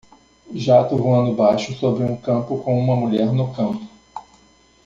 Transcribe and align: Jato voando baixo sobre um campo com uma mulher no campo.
Jato 0.55 0.97
voando 0.97 1.35
baixo 1.35 1.73
sobre 1.75 2.03
um 2.03 2.17
campo 2.17 2.57
com 2.63 2.75
uma 2.75 2.95
mulher 2.95 3.31
no 3.31 3.53
campo. 3.53 3.85